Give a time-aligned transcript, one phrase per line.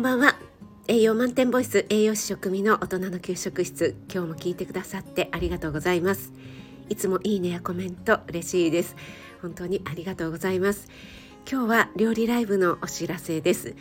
[0.00, 0.34] んばんは。
[0.88, 3.96] 栄養満点ボイス栄養士食味の大人の給食室。
[4.10, 6.32] 今日も聞いてくださってありがとうございます。
[6.88, 8.96] いつもいいねやコメント嬉しいです。
[9.42, 10.88] 本当にありがとうございます。
[11.46, 13.74] 今日は料理ライブのお知らせです。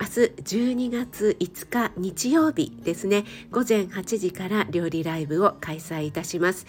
[0.00, 0.12] 明日
[0.42, 3.24] 12月5日日曜日ですね。
[3.52, 6.66] 午前8時から料理ライブを開催いたします、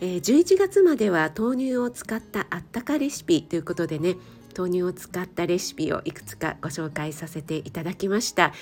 [0.00, 4.16] 11月までは豆乳を使ったあったかレシピということでね
[4.56, 8.52] 豆乳を使ったレシピをいくつかご紹介させていただきました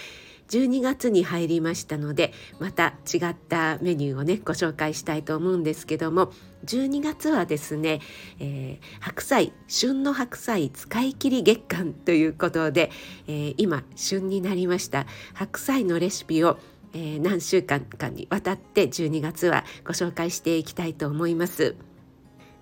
[0.48, 6.33] 12月に入りましたのでまた違ったメニューをねご紹介したいと思うんですけども
[6.66, 8.00] 12月はですね、
[8.38, 12.91] えー、白菜旬の白菜使い切り月間ということで、
[13.27, 16.59] えー、今旬になりました白菜のレシピを
[16.95, 21.74] えー、何週間かにわたって12月はご紹介していきたいと思います。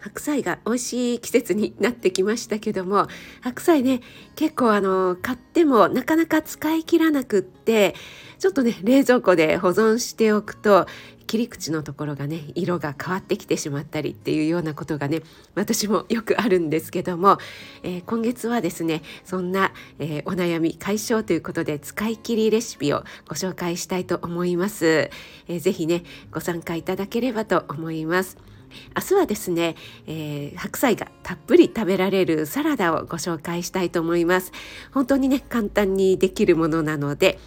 [0.01, 3.07] 白菜が美味しい季節になってきましたけども
[3.41, 4.01] 白菜ね
[4.35, 7.95] 結構あの買ってもなかなか使い切らなくって
[8.39, 10.87] ちょっとね冷蔵庫で保存しておくと
[11.31, 15.23] 切り口のところがね色が変わってきてしまったりっていうようなことがね
[15.55, 17.39] 私もよくあるんですけども、
[17.85, 25.09] えー、今月はですねそんな、えー、お悩み解消ということで使い切りレシピをご紹介したいと思います、
[25.47, 28.50] えー、ぜねご参加いただければと思います。
[28.97, 29.77] 明日はですね、
[30.07, 34.53] えー、白菜がたっぷり食べられるサラダをご紹介したいと思います。
[34.93, 37.39] 本当にね簡単にできるものなので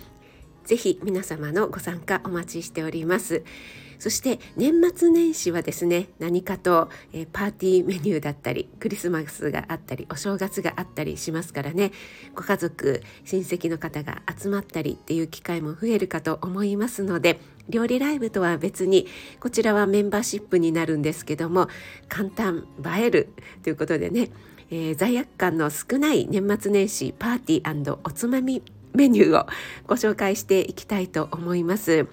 [0.65, 3.43] ぜひ皆様のご参加お待ちしております。
[4.03, 11.93] そして年末年始はですね何かと、えー、パーティーメニューだったりクリスマスがあったりお正月があったりしますからね。
[12.35, 19.07] ご家族親戚の方が集まったりっていう機会も増えるかと思いますので料理ライブとは別に
[19.39, 21.69] こちらはメンバーシップになるんですけども
[22.09, 23.29] 簡単映える
[23.63, 24.29] ということでね、
[24.69, 28.61] えー、罪悪感の少ない年末年始パーティーおつまみ
[28.93, 29.47] メニューを
[29.87, 32.07] ご紹介していきたいと思います。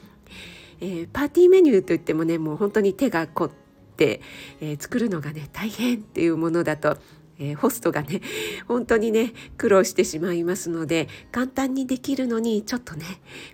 [0.81, 3.51] えー、パーティーメニューといってもねもう本当に手が凝っ
[3.97, 4.23] て、
[4.61, 6.97] えー、作るのがね大変っていうものだと
[7.41, 8.21] えー、ホストがね
[8.69, 13.05] 本当にね苦労してしまいますので簡単にできるのにちょっとね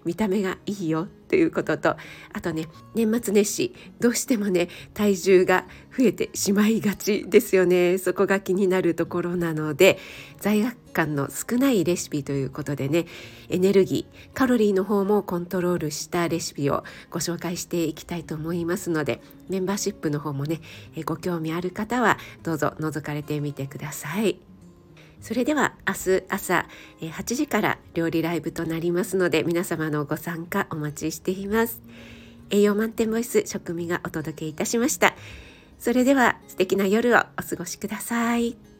[0.04, 1.96] 見た目がいいよということと
[2.32, 5.64] あとね年末年始どうしてもね体重が
[5.96, 9.98] 増えてしまいがちですよねそこが気になるところなので
[10.38, 13.06] 罪悪感の少ないレシピということでね
[13.48, 20.60] エネルギーカロリーの方もコントロールしたレシピをご紹介していきたいと思いますのでメンバーシップの方もね
[21.04, 24.55] ご興味ある方はどうぞ覗かれてみてください。
[25.20, 26.66] それでは明日朝
[27.00, 31.82] 8時から料理ライブとなりますので皆様のご参加お待ちしています。
[32.50, 35.14] 栄養満点ボイス食味がお届けいたしました。
[35.78, 38.75] それでは素敵な夜をお過ごしください。